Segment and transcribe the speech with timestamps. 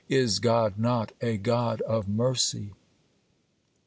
[0.09, 2.71] is God not a God of mercy?